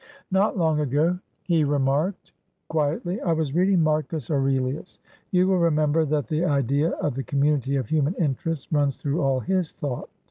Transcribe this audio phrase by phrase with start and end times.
[0.31, 2.31] "Not long ago," he remarked,
[2.69, 4.97] quietly, "I was reading Marcus Aurelius.
[5.29, 9.41] You will remember that the idea of the community of human interests runs through all
[9.41, 10.09] his thought.